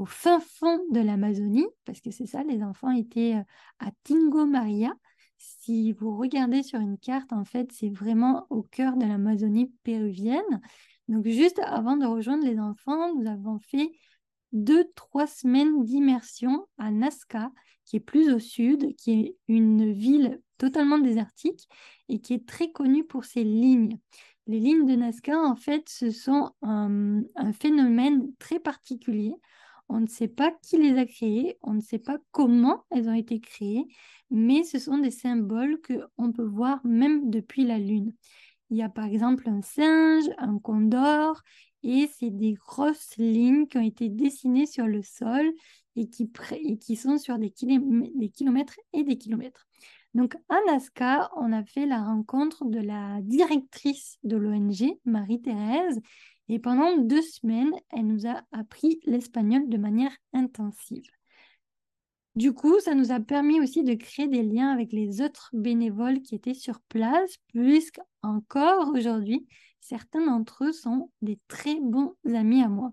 au 0.00 0.06
fin 0.06 0.40
fond 0.40 0.80
de 0.90 1.00
l'Amazonie, 1.00 1.66
parce 1.84 2.00
que 2.00 2.10
c'est 2.10 2.24
ça, 2.24 2.42
les 2.42 2.62
enfants 2.62 2.90
étaient 2.90 3.34
euh, 3.34 3.42
à 3.80 3.90
Tingo 4.02 4.46
Maria. 4.46 4.94
Si 5.36 5.92
vous 5.92 6.16
regardez 6.16 6.62
sur 6.62 6.80
une 6.80 6.96
carte, 6.96 7.34
en 7.34 7.44
fait, 7.44 7.70
c'est 7.70 7.90
vraiment 7.90 8.46
au 8.48 8.62
cœur 8.62 8.96
de 8.96 9.04
l'Amazonie 9.04 9.70
péruvienne. 9.82 10.62
Donc, 11.08 11.28
juste 11.28 11.58
avant 11.58 11.98
de 11.98 12.06
rejoindre 12.06 12.46
les 12.46 12.58
enfants, 12.58 13.14
nous 13.14 13.28
avons 13.28 13.58
fait 13.58 13.90
deux, 14.52 14.86
trois 14.94 15.26
semaines 15.26 15.84
d'immersion 15.84 16.66
à 16.78 16.90
Nazca, 16.90 17.50
qui 17.84 17.96
est 17.96 18.00
plus 18.00 18.32
au 18.32 18.38
sud, 18.38 18.96
qui 18.96 19.12
est 19.12 19.36
une 19.48 19.92
ville 19.92 20.40
totalement 20.56 20.98
désertique 20.98 21.68
et 22.08 22.20
qui 22.20 22.32
est 22.32 22.48
très 22.48 22.72
connue 22.72 23.04
pour 23.04 23.26
ses 23.26 23.44
lignes. 23.44 23.98
Les 24.46 24.60
lignes 24.60 24.86
de 24.86 24.96
Nazca, 24.96 25.38
en 25.38 25.56
fait, 25.56 25.90
ce 25.90 26.10
sont 26.10 26.52
un 26.62 27.22
phénomène 27.52 28.32
très 28.38 28.58
particulier 28.58 29.34
on 29.90 30.00
ne 30.00 30.06
sait 30.06 30.28
pas 30.28 30.52
qui 30.62 30.78
les 30.78 30.96
a 30.98 31.04
créés, 31.04 31.58
on 31.62 31.74
ne 31.74 31.80
sait 31.80 31.98
pas 31.98 32.18
comment 32.30 32.84
elles 32.90 33.08
ont 33.08 33.14
été 33.14 33.40
créées, 33.40 33.84
mais 34.30 34.62
ce 34.62 34.78
sont 34.78 34.98
des 34.98 35.10
symboles 35.10 35.80
que 35.80 35.94
on 36.16 36.32
peut 36.32 36.44
voir 36.44 36.80
même 36.84 37.28
depuis 37.28 37.64
la 37.64 37.78
Lune. 37.78 38.14
Il 38.70 38.76
y 38.76 38.82
a 38.82 38.88
par 38.88 39.06
exemple 39.06 39.48
un 39.48 39.62
singe, 39.62 40.24
un 40.38 40.58
condor, 40.58 41.42
et 41.82 42.08
c'est 42.18 42.30
des 42.30 42.52
grosses 42.54 43.16
lignes 43.16 43.66
qui 43.66 43.78
ont 43.78 43.82
été 43.82 44.08
dessinées 44.08 44.66
sur 44.66 44.86
le 44.86 45.02
sol 45.02 45.50
et 45.96 46.08
qui, 46.08 46.30
et 46.52 46.78
qui 46.78 46.94
sont 46.94 47.18
sur 47.18 47.38
des, 47.38 47.52
des 47.60 48.28
kilomètres 48.28 48.78
et 48.92 49.02
des 49.02 49.18
kilomètres. 49.18 49.66
Donc 50.14 50.36
à 50.48 50.56
Nazca, 50.66 51.30
on 51.36 51.52
a 51.52 51.64
fait 51.64 51.86
la 51.86 52.02
rencontre 52.02 52.64
de 52.64 52.80
la 52.80 53.20
directrice 53.22 54.18
de 54.22 54.36
l'ONG, 54.36 54.98
Marie-Thérèse, 55.04 56.00
et 56.50 56.58
pendant 56.58 56.96
deux 56.98 57.22
semaines, 57.22 57.72
elle 57.90 58.08
nous 58.08 58.26
a 58.26 58.42
appris 58.50 58.98
l'espagnol 59.04 59.68
de 59.68 59.78
manière 59.78 60.10
intensive. 60.32 61.08
Du 62.34 62.52
coup, 62.52 62.80
ça 62.80 62.94
nous 62.96 63.12
a 63.12 63.20
permis 63.20 63.60
aussi 63.60 63.84
de 63.84 63.94
créer 63.94 64.26
des 64.26 64.42
liens 64.42 64.72
avec 64.72 64.92
les 64.92 65.22
autres 65.22 65.50
bénévoles 65.52 66.22
qui 66.22 66.34
étaient 66.34 66.54
sur 66.54 66.80
place, 66.88 67.36
puisque 67.52 68.00
encore 68.22 68.88
aujourd'hui, 68.92 69.46
certains 69.78 70.26
d'entre 70.26 70.64
eux 70.64 70.72
sont 70.72 71.12
des 71.22 71.38
très 71.46 71.78
bons 71.80 72.14
amis 72.34 72.62
à 72.62 72.68
moi. 72.68 72.92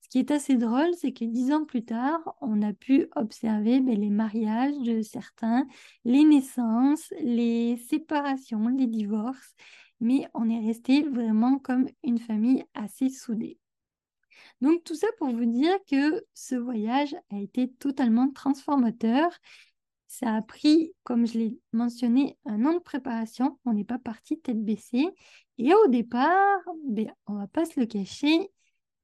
Ce 0.00 0.08
qui 0.08 0.18
est 0.18 0.30
assez 0.30 0.54
drôle, 0.54 0.94
c'est 0.96 1.12
que 1.12 1.26
dix 1.26 1.52
ans 1.52 1.66
plus 1.66 1.84
tard, 1.84 2.20
on 2.40 2.62
a 2.62 2.72
pu 2.72 3.08
observer 3.14 3.80
ben, 3.80 4.00
les 4.00 4.08
mariages 4.08 4.78
de 4.78 5.02
certains, 5.02 5.66
les 6.06 6.24
naissances, 6.24 7.12
les 7.20 7.76
séparations, 7.76 8.68
les 8.68 8.86
divorces 8.86 9.54
mais 10.00 10.26
on 10.34 10.48
est 10.48 10.64
resté 10.64 11.02
vraiment 11.02 11.58
comme 11.58 11.88
une 12.02 12.18
famille 12.18 12.64
assez 12.74 13.08
soudée. 13.08 13.58
Donc 14.60 14.84
tout 14.84 14.94
ça 14.94 15.06
pour 15.18 15.30
vous 15.30 15.46
dire 15.46 15.76
que 15.90 16.24
ce 16.34 16.54
voyage 16.54 17.14
a 17.30 17.38
été 17.38 17.70
totalement 17.72 18.30
transformateur. 18.30 19.30
Ça 20.08 20.34
a 20.34 20.42
pris, 20.42 20.92
comme 21.04 21.26
je 21.26 21.38
l'ai 21.38 21.58
mentionné, 21.72 22.38
un 22.44 22.64
an 22.64 22.74
de 22.74 22.78
préparation. 22.78 23.58
On 23.64 23.72
n'est 23.72 23.84
pas 23.84 23.98
parti 23.98 24.38
tête 24.38 24.62
baissée. 24.62 25.08
Et 25.58 25.74
au 25.74 25.88
départ, 25.88 26.60
ben, 26.84 27.12
on 27.26 27.34
ne 27.34 27.38
va 27.40 27.46
pas 27.48 27.64
se 27.64 27.80
le 27.80 27.86
cacher, 27.86 28.50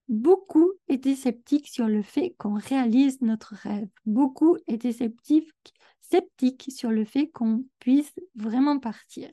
beaucoup 0.09 0.71
étaient 0.89 1.17
sceptiques 1.17 1.69
sur 1.69 1.89
le 1.89 2.03
fait 2.03 2.35
qu'on 2.39 2.55
réalise 2.55 3.21
notre 3.21 3.55
rêve. 3.55 3.89
Beaucoup 4.07 4.57
étaient 4.67 4.93
sceptiques 4.93 6.67
sur 6.69 6.91
le 6.91 7.05
fait 7.05 7.29
qu'on 7.29 7.65
puisse 7.79 8.13
vraiment 8.35 8.79
partir. 8.79 9.31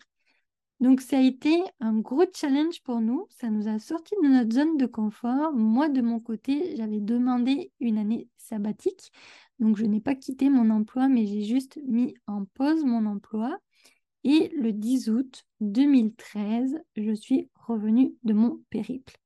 Donc, 0.79 1.01
ça 1.01 1.17
a 1.17 1.21
été 1.21 1.61
un 1.81 1.99
gros 1.99 2.23
challenge 2.33 2.81
pour 2.83 3.01
nous. 3.01 3.27
Ça 3.29 3.49
nous 3.49 3.67
a 3.67 3.79
sorti 3.79 4.15
de 4.23 4.29
notre 4.29 4.53
zone 4.53 4.77
de 4.77 4.85
confort. 4.85 5.51
Moi, 5.51 5.89
de 5.89 6.01
mon 6.01 6.19
côté, 6.19 6.75
j'avais 6.77 7.01
demandé 7.01 7.71
une 7.81 7.97
année 7.97 8.29
sabbatique. 8.37 9.11
Donc, 9.59 9.75
je 9.77 9.85
n'ai 9.85 9.99
pas 9.99 10.15
quitté 10.15 10.49
mon 10.49 10.69
emploi, 10.69 11.09
mais 11.09 11.25
j'ai 11.25 11.43
juste 11.43 11.79
mis 11.85 12.15
en 12.27 12.45
pause 12.45 12.85
mon 12.85 13.05
emploi. 13.05 13.59
Et 14.23 14.49
le 14.55 14.71
10 14.71 15.09
août 15.09 15.45
2013, 15.59 16.79
je 16.95 17.13
suis 17.13 17.49
revenue 17.55 18.13
de 18.23 18.33
mon 18.33 18.61
périple. 18.69 19.17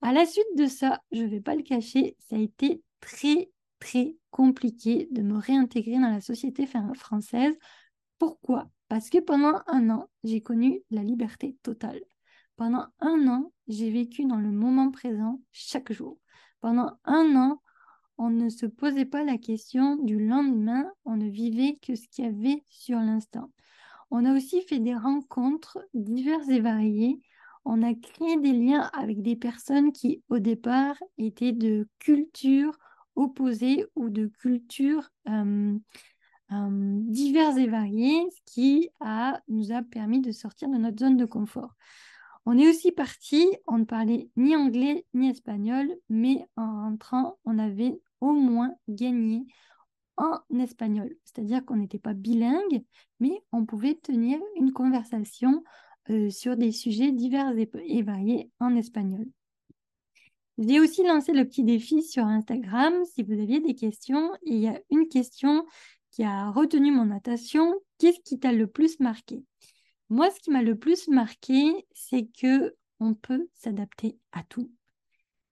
À 0.00 0.12
la 0.12 0.26
suite 0.26 0.56
de 0.56 0.66
ça, 0.66 1.02
je 1.12 1.22
ne 1.22 1.28
vais 1.28 1.40
pas 1.40 1.54
le 1.54 1.62
cacher, 1.62 2.16
ça 2.28 2.36
a 2.36 2.38
été 2.38 2.82
très, 3.00 3.50
très 3.78 4.16
compliqué 4.30 5.08
de 5.10 5.22
me 5.22 5.36
réintégrer 5.38 5.98
dans 5.98 6.10
la 6.10 6.20
société 6.20 6.66
française. 6.94 7.54
Pourquoi? 8.18 8.68
Parce 8.88 9.10
que 9.10 9.18
pendant 9.18 9.60
un 9.66 9.90
an, 9.90 10.08
j'ai 10.24 10.40
connu 10.40 10.82
la 10.90 11.02
liberté 11.02 11.56
totale. 11.62 12.00
Pendant 12.56 12.86
un 13.00 13.28
an, 13.28 13.52
j'ai 13.68 13.90
vécu 13.90 14.24
dans 14.24 14.38
le 14.38 14.50
moment 14.50 14.90
présent 14.90 15.40
chaque 15.52 15.92
jour. 15.92 16.18
Pendant 16.60 16.98
un 17.04 17.36
an, 17.36 17.62
on 18.16 18.30
ne 18.30 18.48
se 18.48 18.66
posait 18.66 19.04
pas 19.04 19.22
la 19.22 19.38
question 19.38 19.96
du 19.96 20.18
lendemain, 20.18 20.90
on 21.04 21.16
ne 21.16 21.28
vivait 21.28 21.78
que 21.80 21.94
ce 21.94 22.08
qu'il 22.08 22.24
y 22.24 22.28
avait 22.28 22.64
sur 22.68 22.98
l'instant. 22.98 23.52
On 24.10 24.24
a 24.24 24.34
aussi 24.34 24.62
fait 24.62 24.80
des 24.80 24.96
rencontres 24.96 25.78
diverses 25.94 26.48
et 26.48 26.60
variées. 26.60 27.20
On 27.64 27.82
a 27.82 27.94
créé 27.94 28.38
des 28.38 28.52
liens 28.52 28.90
avec 28.94 29.22
des 29.22 29.36
personnes 29.36 29.92
qui, 29.92 30.22
au 30.30 30.38
départ, 30.38 30.96
étaient 31.18 31.52
de 31.52 31.86
cultures 31.98 32.76
opposées 33.14 33.84
ou 33.94 34.08
de 34.08 34.26
cultures 34.26 35.10
euh, 35.28 35.78
euh, 36.52 37.00
divers 37.02 37.56
et 37.58 37.66
variés, 37.66 38.26
ce 38.30 38.52
qui 38.52 38.90
nous 39.48 39.72
a 39.72 39.82
permis 39.82 40.20
de 40.20 40.32
sortir 40.32 40.68
de 40.68 40.76
notre 40.76 40.98
zone 40.98 41.16
de 41.16 41.24
confort. 41.24 41.74
On 42.46 42.56
est 42.56 42.68
aussi 42.68 42.92
parti, 42.92 43.46
on 43.66 43.78
ne 43.78 43.84
parlait 43.84 44.30
ni 44.36 44.56
anglais 44.56 45.04
ni 45.12 45.28
espagnol, 45.28 45.94
mais 46.08 46.46
en 46.56 46.84
rentrant, 46.84 47.38
on 47.44 47.58
avait 47.58 48.00
au 48.20 48.32
moins 48.32 48.74
gagné 48.88 49.46
en 50.16 50.40
espagnol. 50.58 51.14
C'est-à-dire 51.24 51.64
qu'on 51.64 51.76
n'était 51.76 51.98
pas 51.98 52.14
bilingue, 52.14 52.82
mais 53.20 53.42
on 53.52 53.66
pouvait 53.66 53.94
tenir 53.94 54.38
une 54.56 54.72
conversation 54.72 55.62
euh, 56.10 56.30
sur 56.30 56.56
des 56.56 56.72
sujets 56.72 57.12
divers 57.12 57.52
et, 57.56 58.02
variés 58.02 58.50
en 58.60 58.74
espagnol. 58.76 59.26
J'ai 60.56 60.80
aussi 60.80 61.04
lancé 61.04 61.32
le 61.32 61.44
petit 61.44 61.62
défi 61.62 62.02
sur 62.02 62.24
Instagram. 62.24 63.04
Si 63.04 63.22
vous 63.22 63.34
aviez 63.34 63.60
des 63.60 63.74
questions, 63.74 64.32
il 64.42 64.56
y 64.56 64.68
a 64.68 64.80
une 64.90 65.06
question 65.08 65.66
qui 66.10 66.24
a 66.24 66.50
retenu 66.50 66.90
mon 66.90 67.10
attention, 67.10 67.74
qu'est-ce 67.98 68.20
qui 68.20 68.38
t'a 68.38 68.52
le 68.52 68.66
plus 68.66 68.98
marqué? 69.00 69.44
Moi, 70.08 70.30
ce 70.30 70.40
qui 70.40 70.50
m'a 70.50 70.62
le 70.62 70.76
plus 70.76 71.08
marqué, 71.08 71.86
c'est 71.92 72.28
que 72.40 72.74
on 73.00 73.14
peut 73.14 73.48
s'adapter 73.54 74.18
à 74.32 74.42
tout. 74.42 74.70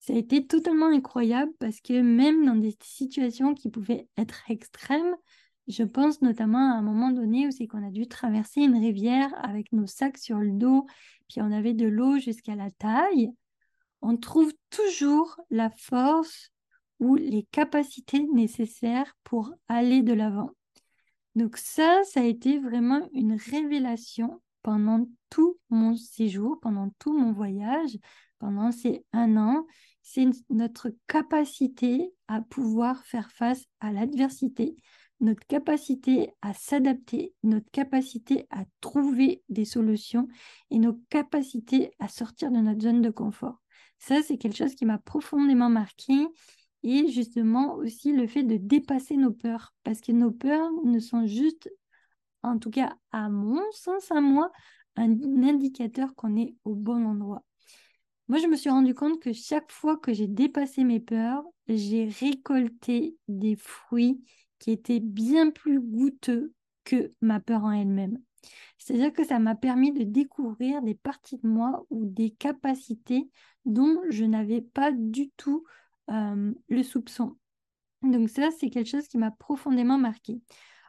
Ça 0.01 0.13
a 0.13 0.17
été 0.17 0.47
totalement 0.47 0.87
incroyable 0.87 1.53
parce 1.59 1.81
que 1.81 2.01
même 2.01 2.47
dans 2.47 2.55
des 2.55 2.77
situations 2.83 3.55
qui 3.55 3.71
pouvaient 3.71 4.09
être 4.17 4.51
extrêmes, 4.51 5.17
je 5.69 5.83
pense 5.83 6.23
notamment 6.23 6.73
à 6.73 6.77
un 6.77 6.83
moment 6.83 7.11
donné 7.11 7.47
où 7.47 7.51
c'est 7.51 7.67
qu'on 7.67 7.87
a 7.87 7.91
dû 7.91 8.07
traverser 8.07 8.63
une 8.63 8.79
rivière 8.79 9.33
avec 9.45 9.73
nos 9.73 9.87
sacs 9.87 10.19
sur 10.19 10.39
le 10.39 10.53
dos, 10.53 10.87
puis 11.29 11.41
on 11.41 11.51
avait 11.51 11.75
de 11.75 11.87
l'eau 11.87 12.19
jusqu'à 12.19 12.55
la 12.55 12.71
taille. 12.71 13.31
On 14.01 14.17
trouve 14.17 14.53
toujours 14.71 15.41
la 15.51 15.71
force 15.71 16.53
ou 17.01 17.17
les 17.17 17.45
capacités 17.51 18.27
nécessaires 18.33 19.17
pour 19.25 19.53
aller 19.69 20.03
de 20.03 20.13
l'avant. 20.13 20.51
Donc 21.35 21.59
ça, 21.59 22.01
ça 22.05 22.21
a 22.21 22.25
été 22.25 22.59
vraiment 22.59 23.09
une 23.13 23.35
révélation 23.35 24.41
pendant 24.63 25.07
tout 25.31 25.59
mon 25.71 25.95
séjour, 25.95 26.59
pendant 26.61 26.91
tout 26.99 27.17
mon 27.17 27.33
voyage, 27.33 27.99
pendant 28.39 28.73
ces 28.73 29.05
un 29.13 29.37
an, 29.37 29.67
c'est 30.03 30.27
notre 30.51 30.91
capacité 31.07 32.13
à 32.29 32.41
pouvoir 32.41 33.05
faire 33.05 33.31
face 33.31 33.65
à 33.81 33.93
l'adversité, 33.93 34.77
notre 35.21 35.47
capacité 35.47 36.33
à 36.43 36.53
s'adapter, 36.53 37.35
notre 37.43 37.71
capacité 37.71 38.47
à 38.51 38.65
trouver 38.81 39.43
des 39.49 39.65
solutions 39.65 40.29
et 40.71 40.79
nos 40.79 40.95
capacités 41.11 41.91
à 41.99 42.09
sortir 42.09 42.51
de 42.51 42.59
notre 42.59 42.83
zone 42.83 43.03
de 43.03 43.11
confort. 43.11 43.63
Ça, 43.99 44.23
c'est 44.23 44.37
quelque 44.37 44.57
chose 44.57 44.75
qui 44.75 44.85
m'a 44.85 44.99
profondément 44.99 45.71
marqué 45.71 46.13
et 46.87 47.09
justement 47.09 47.75
aussi 47.75 48.13
le 48.13 48.29
fait 48.29 48.45
de 48.45 48.57
dépasser 48.57 49.17
nos 49.17 49.33
peurs 49.33 49.75
parce 49.83 50.01
que 50.01 50.13
nos 50.13 50.31
peurs 50.31 50.71
ne 50.85 51.01
sont 51.01 51.27
juste, 51.27 51.69
en 52.45 52.59
tout 52.59 52.71
cas 52.71 52.97
à 53.11 53.29
mon 53.29 53.61
sens, 53.73 54.13
à 54.13 54.21
moi, 54.21 54.53
un 54.95 55.11
indicateur 55.43 56.15
qu'on 56.15 56.37
est 56.37 56.55
au 56.65 56.77
bon 56.77 57.05
endroit. 57.05 57.45
Moi, 58.29 58.39
je 58.39 58.47
me 58.47 58.57
suis 58.57 58.71
rendu 58.71 58.95
compte 58.95 59.21
que 59.21 59.33
chaque 59.33 59.71
fois 59.73 59.97
que 59.97 60.13
j'ai 60.13 60.29
dépassé 60.29 60.85
mes 60.85 61.01
peurs, 61.01 61.45
j'ai 61.69 62.07
récolté 62.07 63.17
des 63.27 63.57
fruits 63.57 64.23
qui 64.61 64.71
étaient 64.71 65.01
bien 65.01 65.51
plus 65.51 65.81
goûteux 65.81 66.53
que 66.85 67.13
ma 67.21 67.41
peur 67.41 67.65
en 67.65 67.73
elle-même. 67.73 68.19
C'est-à-dire 68.79 69.13
que 69.13 69.25
ça 69.25 69.41
m'a 69.41 69.57
permis 69.57 69.93
de 69.93 70.05
découvrir 70.05 70.83
des 70.83 70.95
parties 70.95 71.39
de 71.39 71.49
moi 71.49 71.85
ou 71.91 72.07
des 72.07 72.31
capacités 72.31 73.29
dont 73.65 74.01
je 74.09 74.25
n'avais 74.25 74.61
pas 74.61 74.93
du 74.93 75.31
tout 75.37 75.65
euh, 76.11 76.53
le 76.69 76.83
soupçon. 76.83 77.37
Donc 78.03 78.31
ça, 78.31 78.51
c'est 78.59 78.71
quelque 78.71 78.89
chose 78.91 79.09
qui 79.09 79.19
m'a 79.19 79.31
profondément 79.31 79.99
marqué. 79.99 80.41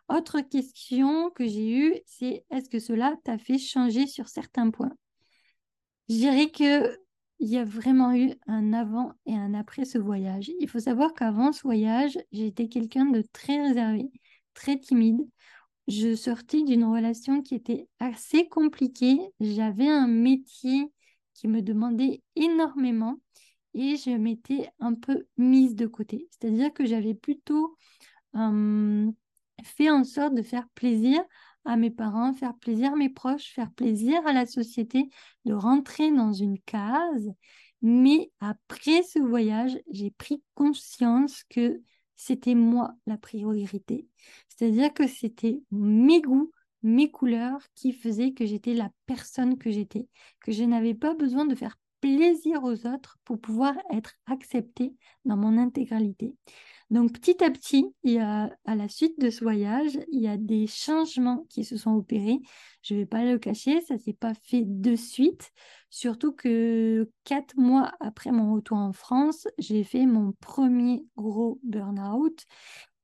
Autre 0.10 0.42
question 0.42 1.32
que 1.32 1.46
j'ai 1.48 1.70
eue, 1.78 1.96
c'est 2.06 2.46
est-ce 2.50 2.70
que 2.70 2.80
cela 2.80 3.16
t'a 3.24 3.38
fait 3.38 3.58
changer 3.58 4.08
sur 4.08 4.30
certains 4.30 4.70
points? 4.70 4.94
Je 6.10 6.16
dirais 6.16 6.50
que 6.50 6.98
il 7.40 7.50
y 7.50 7.58
a 7.58 7.64
vraiment 7.66 8.14
eu 8.16 8.34
un 8.48 8.74
avant 8.74 9.14
et 9.26 9.36
un 9.36 9.54
après 9.54 9.86
ce 9.86 9.98
voyage. 9.98 10.52
Il 10.60 10.68
faut 10.68 10.80
savoir 10.80 11.14
qu'avant 11.14 11.52
ce 11.52 11.62
voyage, 11.62 12.18
j'étais 12.32 12.68
quelqu'un 12.68 13.06
de 13.06 13.24
très 13.32 13.62
réservé, 13.62 14.10
très 14.54 14.80
timide. 14.80 15.22
Je 15.88 16.16
sortais 16.16 16.64
d'une 16.64 16.84
relation 16.84 17.42
qui 17.42 17.56
était 17.56 17.88
assez 18.00 18.48
compliquée. 18.48 19.20
J'avais 19.40 19.88
un 19.88 20.08
métier 20.08 20.92
qui 21.36 21.48
me 21.48 21.62
demandait 21.62 22.24
énormément 22.36 23.18
et 23.78 23.96
je 23.96 24.10
m'étais 24.10 24.70
un 24.80 24.96
peu 24.96 25.28
mise 25.38 25.76
de 25.76 25.86
côté. 25.86 26.28
C'est-à-dire 26.32 26.74
que 26.74 26.86
j'avais 26.86 27.14
plutôt 27.14 27.78
fait 29.64 29.90
en 29.90 30.04
sorte 30.04 30.34
de 30.34 30.42
faire 30.42 30.68
plaisir 30.76 31.22
à 31.64 31.78
mes 31.78 31.92
parents, 31.92 32.34
faire 32.34 32.56
plaisir 32.56 32.94
à 32.94 32.96
mes 32.96 33.10
proches, 33.10 33.54
faire 33.54 33.72
plaisir 33.72 34.26
à 34.26 34.34
la 34.34 34.46
société, 34.46 35.10
de 35.46 35.54
rentrer 35.54 36.12
dans 36.12 36.34
une 36.34 36.60
case. 36.62 37.32
Mais 37.82 38.32
après 38.40 39.04
ce 39.04 39.20
voyage, 39.20 39.78
j'ai 39.92 40.12
pris 40.12 40.42
conscience 40.56 41.44
que 41.50 41.82
c'était 42.16 42.56
moi 42.56 42.94
la 43.06 43.18
priorité. 43.18 44.08
C'est-à-dire 44.50 44.92
que 44.92 45.08
c'était 45.08 45.62
mes 45.70 46.22
goûts, 46.22 46.52
mes 46.82 47.12
couleurs 47.12 47.62
qui 47.76 47.92
faisaient 47.92 48.32
que 48.32 48.46
j'étais 48.46 48.74
la 48.74 48.90
personne 49.06 49.58
que 49.58 49.70
j'étais, 49.70 50.08
que 50.42 50.52
je 50.52 50.64
n'avais 50.64 50.96
pas 50.96 51.14
besoin 51.14 51.46
de 51.46 51.54
faire 51.54 51.78
plaisir 52.02 52.64
aux 52.64 52.86
autres 52.88 53.18
pour 53.24 53.40
pouvoir 53.40 53.76
être 53.92 54.14
acceptée 54.26 54.94
dans 55.26 55.38
mon 55.38 55.58
intégralité. 55.58 56.36
Donc 56.90 57.12
petit 57.12 57.44
à 57.44 57.52
petit, 57.52 57.94
il 58.04 58.14
y 58.14 58.20
a, 58.20 58.50
à 58.66 58.76
la 58.76 58.88
suite 58.88 59.20
de 59.20 59.30
ce 59.30 59.44
voyage, 59.44 60.00
il 60.12 60.22
y 60.22 60.28
a 60.28 60.38
des 60.38 60.68
changements 60.68 61.46
qui 61.50 61.66
se 61.66 61.76
sont 61.76 61.92
opérés. 61.92 62.40
Je 62.82 62.94
ne 62.94 63.00
vais 63.00 63.06
pas 63.06 63.26
le 63.26 63.38
cacher, 63.38 63.82
ça 63.82 63.96
ne 63.96 64.00
s'est 64.00 64.14
pas 64.14 64.34
fait 64.34 64.64
de 64.66 64.96
suite. 64.96 65.52
Surtout 65.90 66.32
que 66.32 67.10
quatre 67.26 67.58
mois 67.58 67.92
après 68.00 68.32
mon 68.32 68.54
retour 68.54 68.78
en 68.78 68.94
France, 68.94 69.48
j'ai 69.58 69.84
fait 69.84 70.06
mon 70.06 70.32
premier 70.40 71.06
gros 71.18 71.60
burn-out. 71.64 72.46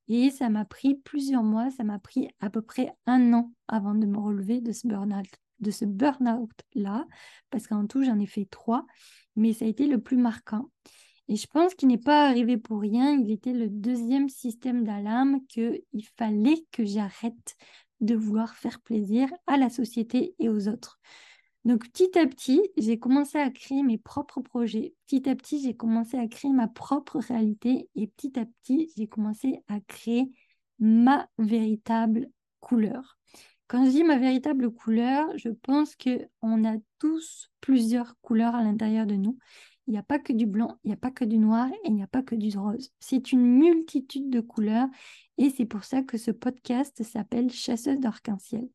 Et 0.07 0.29
ça 0.29 0.49
m'a 0.49 0.65
pris 0.65 0.95
plusieurs 0.95 1.43
mois, 1.43 1.69
ça 1.71 1.83
m'a 1.83 1.99
pris 1.99 2.29
à 2.39 2.49
peu 2.49 2.61
près 2.61 2.93
un 3.05 3.33
an 3.33 3.51
avant 3.67 3.95
de 3.95 4.05
me 4.05 4.17
relever 4.17 4.61
de 4.61 4.71
ce 4.71 4.87
burn-out 4.87 5.27
de 5.63 5.71
ce 5.71 5.85
burn-out-là, 5.85 7.07
parce 7.49 7.65
qu'en 7.65 7.87
tout, 7.87 8.03
j'en 8.03 8.19
ai 8.19 8.27
fait 8.27 8.45
trois, 8.45 8.85
mais 9.35 9.53
ça 9.53 9.65
a 9.65 9.67
été 9.67 9.87
le 9.87 9.99
plus 9.99 10.17
marquant. 10.17 10.69
Et 11.27 11.35
je 11.35 11.47
pense 11.47 11.73
qu'il 11.73 11.87
n'est 11.87 11.97
pas 11.97 12.27
arrivé 12.27 12.57
pour 12.57 12.81
rien. 12.81 13.17
Il 13.17 13.31
était 13.31 13.53
le 13.53 13.69
deuxième 13.69 14.29
système 14.29 14.83
d'alarme 14.83 15.39
qu'il 15.47 15.81
fallait 16.17 16.65
que 16.71 16.85
j'arrête 16.85 17.55
de 18.01 18.15
vouloir 18.15 18.55
faire 18.55 18.81
plaisir 18.81 19.29
à 19.47 19.57
la 19.57 19.69
société 19.69 20.35
et 20.39 20.49
aux 20.49 20.67
autres. 20.67 20.99
Donc 21.65 21.89
petit 21.89 22.17
à 22.19 22.27
petit, 22.27 22.61
j'ai 22.77 22.99
commencé 22.99 23.37
à 23.37 23.49
créer 23.49 23.83
mes 23.83 23.97
propres 23.97 24.41
projets. 24.41 24.93
Petit 25.07 25.29
à 25.29 25.35
petit, 25.35 25.63
j'ai 25.63 25.73
commencé 25.73 26.17
à 26.17 26.27
créer 26.27 26.51
ma 26.51 26.67
propre 26.67 27.19
réalité 27.19 27.89
et 27.95 28.07
petit 28.07 28.37
à 28.37 28.45
petit, 28.45 28.91
j'ai 28.97 29.07
commencé 29.07 29.59
à 29.69 29.79
créer 29.79 30.29
ma 30.79 31.25
véritable 31.37 32.27
couleur. 32.59 33.17
Quand 33.73 33.85
je 33.85 33.89
dis 33.89 34.03
ma 34.03 34.19
véritable 34.19 34.69
couleur, 34.69 35.35
je 35.35 35.49
pense 35.49 35.95
qu'on 35.95 36.63
a 36.63 36.75
tous 36.99 37.49
plusieurs 37.59 38.13
couleurs 38.21 38.53
à 38.53 38.61
l'intérieur 38.61 39.07
de 39.07 39.15
nous 39.15 39.39
il 39.87 39.91
n'y 39.91 39.97
a 39.97 40.03
pas 40.03 40.19
que 40.19 40.33
du 40.33 40.45
blanc, 40.45 40.77
il 40.83 40.89
n'y 40.89 40.93
a 40.93 40.97
pas 40.97 41.11
que 41.11 41.25
du 41.25 41.37
noir 41.37 41.67
et 41.67 41.87
il 41.87 41.95
n'y 41.95 42.03
a 42.03 42.07
pas 42.07 42.23
que 42.23 42.35
du 42.35 42.57
rose. 42.57 42.91
C'est 42.99 43.31
une 43.31 43.45
multitude 43.45 44.29
de 44.29 44.39
couleurs 44.39 44.87
et 45.37 45.49
c'est 45.49 45.65
pour 45.65 45.83
ça 45.83 46.03
que 46.03 46.17
ce 46.17 46.31
podcast 46.31 47.03
s'appelle 47.03 47.51
Chasseuse 47.51 47.99
d'arc-en-ciel. 47.99 48.67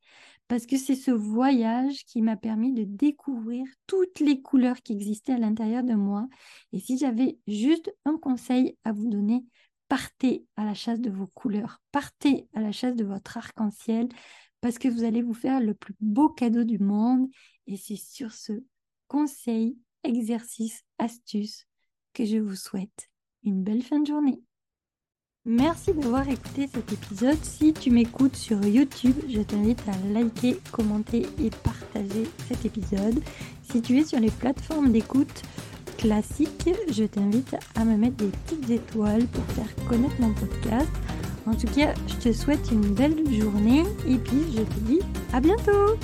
Parce 0.48 0.66
que 0.66 0.76
c'est 0.76 0.94
ce 0.94 1.10
voyage 1.10 2.04
qui 2.04 2.22
m'a 2.22 2.36
permis 2.36 2.72
de 2.72 2.84
découvrir 2.84 3.66
toutes 3.86 4.20
les 4.20 4.40
couleurs 4.40 4.80
qui 4.82 4.92
existaient 4.94 5.34
à 5.34 5.38
l'intérieur 5.38 5.82
de 5.82 5.94
moi. 5.94 6.26
Et 6.72 6.80
si 6.80 6.96
j'avais 6.98 7.38
juste 7.46 7.94
un 8.04 8.16
conseil 8.16 8.76
à 8.84 8.92
vous 8.92 9.08
donner, 9.08 9.44
partez 9.88 10.46
à 10.56 10.64
la 10.64 10.74
chasse 10.74 11.00
de 11.00 11.10
vos 11.10 11.26
couleurs, 11.26 11.80
partez 11.92 12.46
à 12.54 12.60
la 12.60 12.72
chasse 12.72 12.96
de 12.96 13.04
votre 13.04 13.36
arc-en-ciel 13.36 14.08
parce 14.60 14.78
que 14.78 14.88
vous 14.88 15.04
allez 15.04 15.22
vous 15.22 15.34
faire 15.34 15.60
le 15.60 15.74
plus 15.74 15.94
beau 16.00 16.28
cadeau 16.28 16.64
du 16.64 16.78
monde. 16.78 17.28
Et 17.66 17.76
c'est 17.76 17.96
sur 17.96 18.32
ce 18.32 18.52
conseil 19.06 19.78
exercices, 20.04 20.82
astuces 20.98 21.66
que 22.12 22.24
je 22.24 22.38
vous 22.38 22.56
souhaite 22.56 23.10
une 23.44 23.62
belle 23.62 23.82
fin 23.82 24.00
de 24.00 24.06
journée. 24.06 24.42
Merci 25.44 25.94
d'avoir 25.94 26.28
écouté 26.28 26.66
cet 26.66 26.92
épisode. 26.92 27.42
Si 27.42 27.72
tu 27.72 27.90
m'écoutes 27.90 28.36
sur 28.36 28.62
YouTube, 28.66 29.16
je 29.28 29.40
t'invite 29.40 29.82
à 29.88 29.96
liker, 30.08 30.58
commenter 30.72 31.26
et 31.38 31.50
partager 31.50 32.24
cet 32.48 32.66
épisode. 32.66 33.22
Si 33.62 33.80
tu 33.80 33.98
es 33.98 34.04
sur 34.04 34.20
les 34.20 34.30
plateformes 34.30 34.92
d'écoute 34.92 35.42
classiques, 35.98 36.70
je 36.90 37.04
t'invite 37.04 37.54
à 37.74 37.84
me 37.84 37.96
mettre 37.96 38.16
des 38.16 38.28
petites 38.28 38.70
étoiles 38.70 39.26
pour 39.26 39.44
faire 39.54 39.86
connaître 39.86 40.14
mon 40.20 40.32
podcast. 40.32 40.88
En 41.46 41.54
tout 41.54 41.66
cas, 41.66 41.92
je 42.06 42.14
te 42.14 42.32
souhaite 42.32 42.70
une 42.70 42.94
belle 42.94 43.16
journée 43.30 43.82
et 44.06 44.16
puis 44.16 44.42
je 44.56 44.62
te 44.62 44.80
dis 44.86 45.00
à 45.32 45.40
bientôt 45.40 45.96